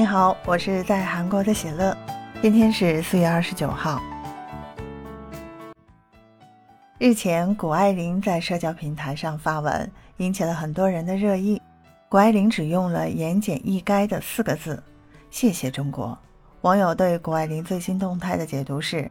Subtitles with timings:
[0.00, 1.94] 你好，我是在韩国的喜乐。
[2.40, 4.00] 今天是四月二十九号。
[6.96, 11.60] 日前，谷爱凌在社交平台上发文，引起了很多人的热议。
[12.08, 14.82] 谷爱凌只用了言简意赅的四个字
[15.30, 16.18] ：“谢谢中国。”
[16.62, 19.06] 网友对谷爱凌最新动态的解读是，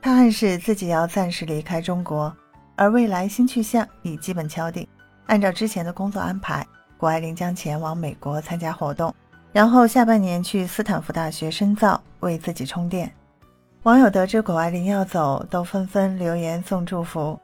[0.00, 2.32] 她暗示自己要暂时离开中国，
[2.76, 4.86] 而未来新去向已基本敲定。
[5.26, 6.64] 按照之前的工作安排，
[6.96, 9.12] 谷爱凌将前往美国参加活动，
[9.52, 13.10] 然后下半年去斯坦福大学深造，为自己充电。
[13.82, 17.38] 网友得知谷爱凌要走，都纷纷留言送祝福，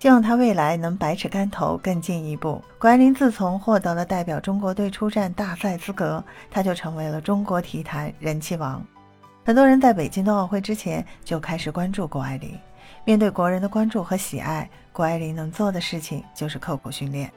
[0.00, 2.60] 希望她未来能百尺竿头更进一步。
[2.78, 8.84] 谷爱凌自从获得了代表中国队出战大赛资格，她就成为了中国体坛人气王。
[9.44, 12.58] 很多人在北京冬奥会之前就开始关注谷爱凌。
[13.04, 17.30] 面对国人的关注和喜爱，谷爱凌能做的事情就是刻苦训练。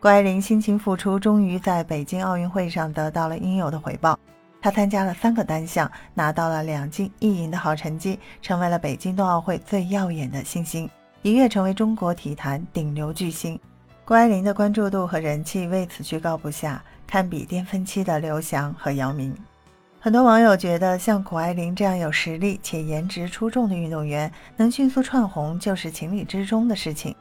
[0.00, 4.18] 谷爱凌辛勤付出，终于在北京奥运会上得到了应有的回报。
[4.58, 10.88] 她参加了三个单项，拿到了两金一银的好成绩，成为了北京冬奥会最耀眼的新星，
[11.20, 13.60] 一跃成为中国体坛顶流巨星。
[14.06, 19.36] 谷爱凌的关注度和人气为此居高不下，堪比巅峰期的刘翔和姚明。
[20.00, 27.14] 很多网友觉得，像谷爱凌这样有实力且颜值出众的运动员，能迅速窜红就是情理之中的事情。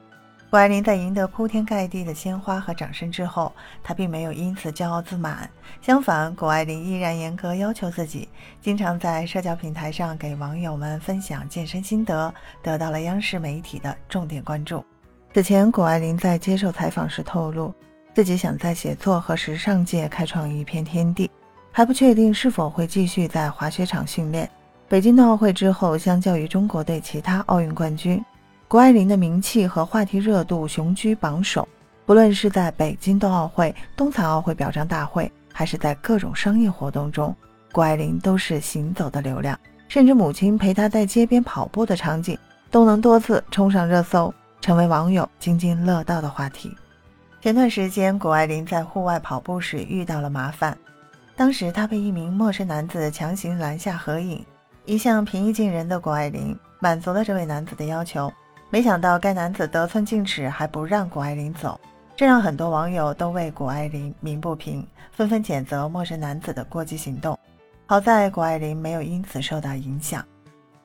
[0.49, 5.47] 谷爱凌在赢得铺天盖地的鲜花和掌声之后，她并没有因此骄傲自满，
[5.79, 8.27] 相反，谷爱凌依然严格要求自己，
[8.59, 12.33] 经常在社交平台上给网友们分享健身心得，
[12.63, 14.83] 得到了央视媒体的重点关注。
[15.35, 17.71] 此前，谷爱凌在接受采访时透露，
[18.15, 21.29] 自己想在写作和时尚界开创一片天地。
[21.71, 24.49] 还不确定是否会继续在滑雪场训练。
[24.87, 28.19] 北京冬奥会之后，相较于中国队其他奥运冠军，
[28.69, 31.67] 谷爱凌的名气和话题热度雄居榜首。
[32.05, 37.35] 不论是在北京冬奥会、冬残奥会表彰大会，还是在各种商业活动中，
[37.71, 39.59] 谷爱凌都是行走的流量。
[39.87, 42.37] 甚至母亲陪她在街边跑步的场景，
[42.69, 44.31] 都能多次冲上热搜，
[44.61, 46.71] 成为网友津津乐道的话题。
[47.41, 50.77] 前段时间，谷爱凌在户外跑步时遇到了麻烦。
[51.35, 54.45] 当时她被一名陌生男子强行拦下合影，
[54.85, 58.31] 一向平易近人的谷爱凌满足了这位男子的要求，
[58.71, 61.79] 没想到该男子得寸进尺，还不让谷爱凌走，
[62.15, 67.37] 这让很多网友都为谷爱凌鸣不平，纷纷谴责陌生男子的过激行动。
[67.87, 70.23] 好在谷爱凌没有因此受到影响，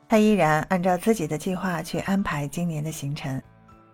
[0.08, 3.40] 她依然按照自己的计划去安排今年的行程。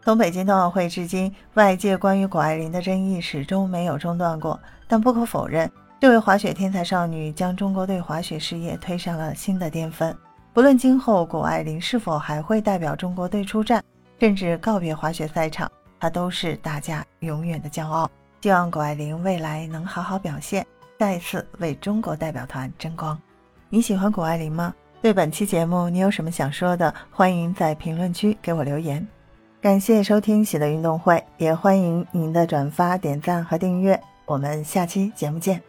[0.02, 5.68] 从北京冬奥会至今，外界关于谷爱凌的争议始终没有中断过，但不可否认。
[5.98, 10.16] 这位滑雪天才少女将中国队滑雪事业推上了新的巅峰。
[10.52, 13.82] 不论今后谷爱凌是否还会代表中国队出战，
[14.18, 18.10] 甚至告别滑雪赛场，她都是大家永远的骄傲。
[18.42, 20.66] 希望谷爱凌未来能好好表现，
[20.98, 23.16] 再次为中国代表团争光。
[23.68, 24.74] 你喜欢谷爱凌吗？
[25.00, 26.92] 对本期节目你有什么想说的？
[27.10, 29.06] 欢迎在评论区给我留言。
[29.60, 33.98] 感谢收听喜乐运动会，也欢迎您的转发、点赞和订阅。
[34.26, 35.62] 我们下期节目见。